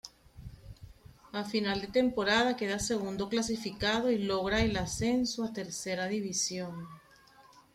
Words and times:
A 1.31 1.41
final 1.51 1.77
de 1.83 1.89
temporada 1.99 2.57
queda 2.59 2.79
segundo 2.79 3.29
clasificado 3.29 4.09
y 4.09 4.17
logra 4.17 4.61
el 4.63 4.75
ascenso 4.77 5.43
a 5.43 5.53
Tercera 5.53 6.07
división. 6.07 6.87